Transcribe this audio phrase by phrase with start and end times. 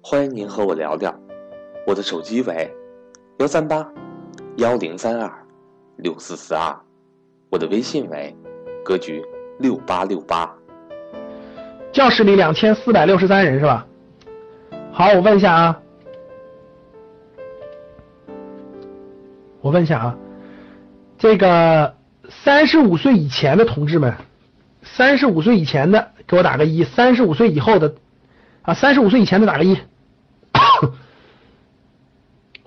[0.00, 1.14] 欢迎您和我聊聊。
[1.86, 2.70] 我的手机为
[3.38, 3.86] 幺三八
[4.56, 5.32] 幺零三二
[5.96, 6.74] 六四四二，
[7.50, 8.34] 我的微信为
[8.84, 9.24] 格局
[9.58, 10.52] 六八六八。
[11.92, 13.86] 教室里两千四百六十三人是吧？
[14.92, 15.80] 好，我问一下啊，
[19.60, 20.18] 我问一下啊，
[21.18, 21.94] 这个
[22.28, 24.14] 三十五岁以前的同志们，
[24.82, 27.94] 三十五岁以前的给我打个一，三十五岁以后的
[28.62, 29.78] 啊，三十五岁以前的打个一。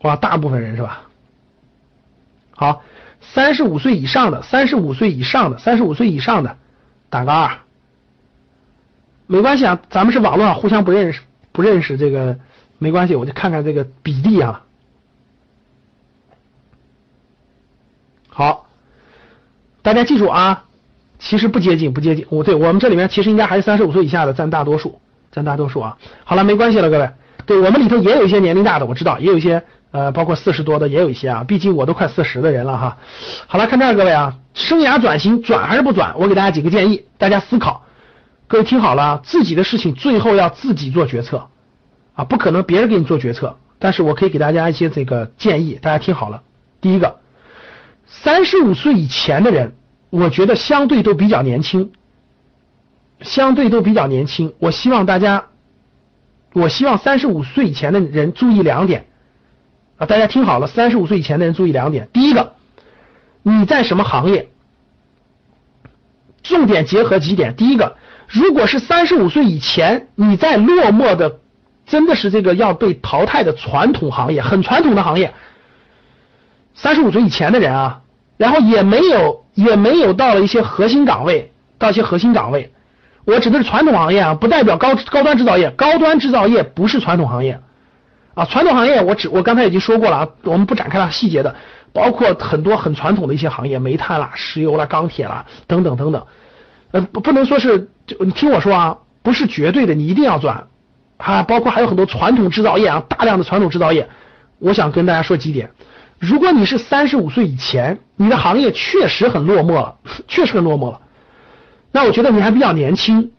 [0.04, 1.04] 哇，大部分人是吧？
[2.52, 2.82] 好，
[3.22, 6.58] 三十五岁以上的，三十五岁以上的，三十五岁以上的，
[7.10, 7.60] 打个二。
[9.28, 12.38] 没关系啊，咱们是网络上互相不认识，不认识这个
[12.78, 14.66] 没关系，我就看看这个比例啊。
[18.28, 18.68] 好，
[19.82, 20.66] 大家记住啊，
[21.18, 22.26] 其实不接近，不接近。
[22.30, 25.00] 我对我们这里面其实应该还是三十五岁以下的占大多数，
[25.34, 25.98] 占大多数啊。
[26.24, 27.10] 好了，没关系了，各位。
[27.46, 29.62] 对我们里头也有一些年龄大的，我知道，也有一些。
[29.92, 32.98] 呃，包括四十多的也有一些啊，毕竟我都快四十的人了哈。
[33.46, 36.16] 好了，看这儿各位啊，生涯转型转还是不转？
[36.18, 37.84] 我给大家几个建议，大家思考。
[38.48, 41.48] 各位听好了，自己的事情最后要自己做决策
[42.16, 43.56] 啊，不可能别人给你做决策。
[43.78, 46.42] 但是我可以给大家一些这个建议，大家听好了。
[46.82, 47.20] 第一个，
[48.08, 49.76] 三十五岁以前的人，
[50.10, 51.92] 我觉得相对都比较年轻，
[53.24, 54.54] 相对都比较年轻。
[54.60, 55.46] 我希望大家，
[56.54, 59.08] 我希望三十五岁以前的人注意两点。
[59.98, 62.10] 啊，大家听好了，三十五岁以前的人注意两点。
[62.14, 62.54] 第一个，
[63.42, 64.50] 你在什么行业？
[66.42, 67.56] 重点结合几点。
[67.56, 67.96] 第一个，
[68.28, 71.40] 如果是三十五岁以前你在落寞的，
[71.86, 75.34] 真的是这个要被淘汰的传统行业，很传统的行业。
[76.74, 78.02] 三十五岁以前的人啊，
[78.36, 82.74] 然后也没有也没有到了一些核心岗位，到一些核心岗位。
[83.26, 87.60] 我指的是传统行业啊，不代表高高端制造业，高端制造业不是传统行业。
[88.34, 91.56] 啊，传统行业我只我刚才已经说过了啊，我们不展开了细节的，
[91.94, 96.26] 包括很多很传统的一些行业，煤炭啦、石油啦、钢铁啦等等等等，
[96.92, 100.68] 呃不不能说是就你听我说啊，不是绝对的，你一定要转
[101.18, 104.10] 啊，包括还有很多传统制造业啊，大量的传统制造业，
[104.58, 105.70] 我想跟大家说几点，
[106.18, 109.96] 如果你是三十五岁以前，你的行业确实很落寞了，
[110.28, 111.00] 确实很落寞了，
[111.94, 113.32] 那我觉得你还比较年轻，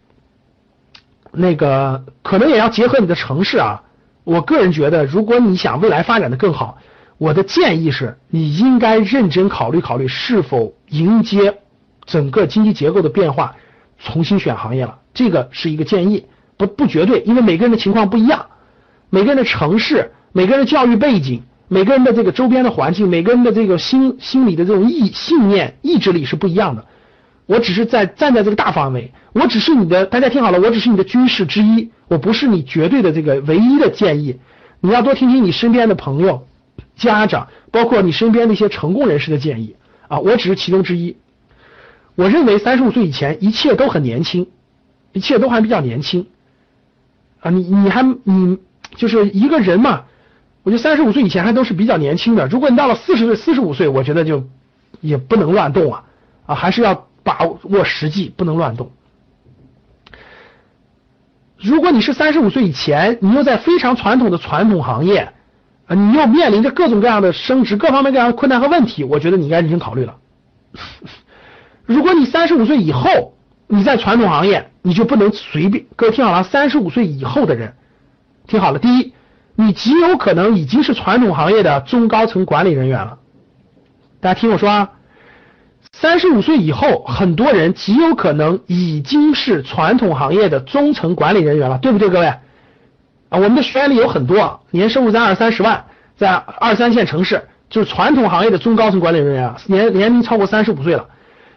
[1.32, 3.82] 那个可能也要结合你的城市啊。
[4.22, 6.78] 我个人觉得，如果你想未来发展的更好，
[7.18, 11.58] 我的建议是，你应该认真考虑考虑是否迎接
[12.06, 13.56] 整个经济结构的变化，
[13.98, 15.00] 重新选行业了。
[15.12, 16.26] 这个是一个建议，
[16.56, 18.46] 不不绝对，因为每个人的情况不一样，
[19.10, 26.86] 每个人的城市、每个人的教育背景、每个人的这个周边的环境、每个人的这个心心理的这种意信念、意志力是不一样的。
[27.46, 34.40] 我只是在站在这个大范围，我只是你的，大家听好了，我只是你的军事之一，我不是你绝对的这个唯一的建议。
[34.80, 36.46] 你要多听听你身边的朋友、
[36.96, 39.76] 家长，包括你身边的一些成功人士的建议
[40.08, 41.16] 啊，我只是其中之一。
[42.14, 44.46] 我认为三十五岁以前一切都很年轻，
[45.12, 46.26] 一切都还比较年轻
[47.40, 48.58] 啊，你你还你
[48.96, 50.04] 就是一个人嘛，
[50.62, 52.46] 我觉得三十五岁以前还都是比较年轻的。
[52.46, 54.44] 如果你到了四十岁、四十五岁，我觉得就
[55.02, 56.04] 也不能乱动啊
[56.46, 57.06] 啊，还是要。
[57.24, 58.92] 把握实际，不能乱动。
[61.56, 65.32] 如果你是三十五岁以前，你又在非常传统的传统行业，
[65.86, 70.16] 啊，你又面临着各种各样的升职、各方面各样的困难和问题，我觉得你应该认真考虑了。
[71.86, 73.34] 如果你三十五岁以后
[73.66, 75.86] 你在传统行业，你就不能随便。
[75.96, 77.74] 各位听好了，三十五岁以后的人，
[78.46, 79.14] 听好了，第一，
[79.54, 83.18] 你极有可能已经是传统行业的中高层管理人员了。
[84.20, 84.90] 大家听我说啊。
[86.00, 92.26] 三十五岁以后，很多人极有可能已经是传统行业的中层管理人员了，对不对，各位？
[92.26, 92.40] 啊，
[93.30, 95.84] 我们的学员里有很多年收入在二三十万，
[96.16, 101.06] 在二三线城市，就是传统行业的中高层管理人员，年年龄超过三十五岁了。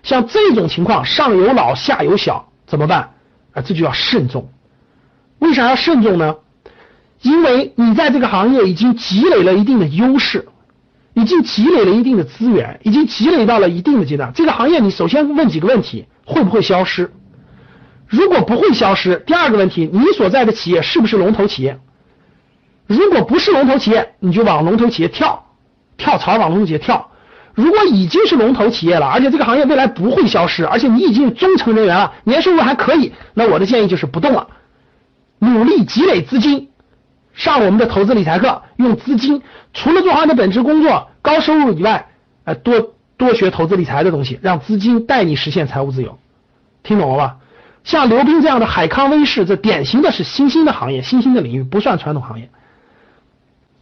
[0.03, 3.09] 像这种情况，上有老下有小，怎么办？
[3.53, 4.49] 啊，这就要慎重。
[5.39, 6.35] 为啥要慎重呢？
[7.21, 10.47] 因为你在这个行业已经积累了一定的优势。
[11.17, 14.31] 已经积累了一定的资源，已经积累到了一定的阶段。
[14.35, 17.11] 这个行业你首先问几个问题：会不会消失？
[18.05, 21.79] 如果不会消失，第二个问题，你所在的企业是不是龙头企业？
[22.85, 25.47] 如果不是龙头企业，你就往龙头企业跳，
[25.97, 27.09] 跳槽往龙头企业跳。
[27.55, 34.47] 如果已经是龙头企业了，而且这个行业未来不会消失，而且你已经中层人员了，年收入还可以，那我的建议就是不动了，
[35.39, 36.69] 努力积累资金，
[37.37, 42.07] 上我们的投资理财课，用资金除了做好你的本职工作、高收入以外，
[42.45, 46.17] 呃，多多学投资理财的东西，让资金带你实现财务自由。
[46.81, 47.37] 听懂了吧？
[47.83, 52.49] 像刘斌这样的海康威视，这典型的是新兴的行业，新兴的领域不算传统行业。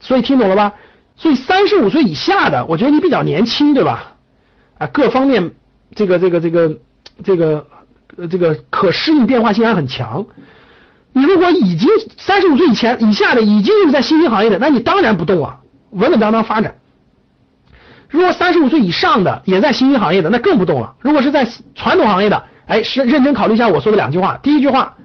[0.01, 0.73] 所以听懂了吧？
[1.15, 4.15] 所以三十五岁以下的，我觉得你比较年轻，对吧？
[4.77, 5.53] 啊，各方面
[5.95, 6.77] 这个这个这个
[7.23, 7.65] 这个
[8.29, 10.25] 这个可适应变化性还很强。
[11.17, 15.59] 你如果已经三十五岁以前以下的，已经是在新兴行业的，那你当然不动啊，
[15.91, 16.75] 稳稳当当发展。
[18.09, 20.95] 如果三十五岁以上的也在新兴行业的，那更不动了。
[20.99, 24.37] 如果是在传统行业的，哎，是认真考虑一下我说的两句话。
[24.43, 24.97] 第一句话，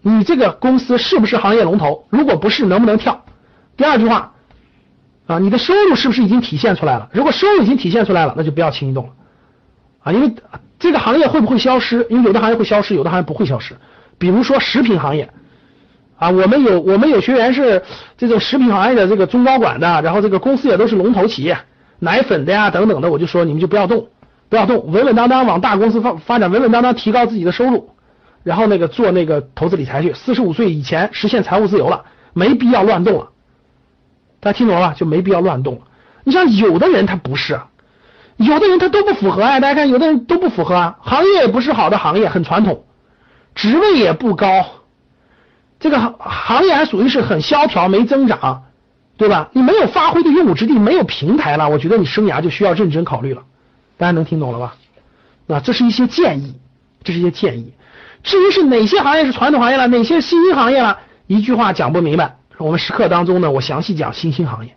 [0.00, 2.06] 你这个公司是不是行业龙头？
[2.08, 3.22] 如果不是，能不能跳？
[3.76, 4.32] 第二句话。
[5.26, 7.10] 啊，你的收入是不是已经体现出来了？
[7.12, 9.10] 如果收入已经体现出来了，那就不要轻易动了。
[10.04, 10.34] 啊，因为
[10.78, 12.06] 这个行业会不会消失？
[12.08, 13.76] 因为有的行业会消失，有的行业不会消失。
[14.18, 15.30] 比如说食品行业，
[16.16, 17.82] 啊，我们有我们有学员是
[18.16, 21.58] 这种食品行业的这个中高管的，然后这个公司也都是龙头企业，
[21.98, 24.08] 奶粉的呀等等的，我就说你们就不要动，
[24.48, 27.90] 不要动，稳稳当当往大公司发发展，稳稳当当提高自己的收入，
[28.42, 30.12] 然后那个做那个投资理财去。
[30.14, 33.28] 四十五岁以前实现财务自由了，没必要乱动了。
[34.40, 34.94] 大家听懂了吧？
[34.96, 35.82] 就没必要乱动。
[36.24, 37.60] 你像有的人他不是，
[38.36, 39.60] 有的人他都不符合啊。
[39.60, 42.84] 大家看，有的人都不符合啊，行业也不是好的行业，很传统，
[43.54, 44.66] 职位也不高，
[45.80, 48.64] 这个行行业还属于是很萧条，没增长，
[49.16, 49.48] 对吧？
[49.52, 53.42] 你没有发挥的用武之地，没有平台了，我觉得你生涯就需要认真考虑了。
[53.96, 54.76] 大家能听懂了吧？
[55.48, 56.54] 啊，这是一些建议，
[57.02, 57.72] 这是一些建议。
[58.22, 62.36] 至于是哪些行业是传统行业了，哪些新兴行业了，一句话讲不明白。
[62.58, 64.76] 我们时刻当中呢，我详细讲新兴行业。